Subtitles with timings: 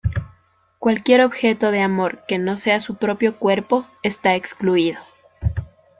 [0.79, 4.99] Cualquier objeto de amor que no sea su propio cuerpo está excluido.